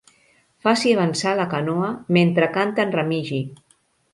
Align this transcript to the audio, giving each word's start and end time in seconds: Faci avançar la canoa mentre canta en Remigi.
Faci 0.67 0.93
avançar 0.95 1.35
la 1.41 1.45
canoa 1.53 1.91
mentre 2.17 2.51
canta 2.59 2.87
en 2.89 2.95
Remigi. 2.99 3.43